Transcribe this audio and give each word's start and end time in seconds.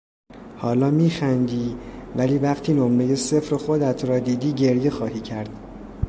حالا 0.57 0.91
میخندی 0.91 1.75
ولی 2.15 2.37
وقتی 2.37 2.73
نمرهی 2.73 3.15
صفر 3.15 3.57
خودت 3.57 4.05
را 4.05 4.19
دیدی 4.19 4.53
گریه 4.53 4.89
خواهی 4.89 5.19
کرد! 5.21 5.49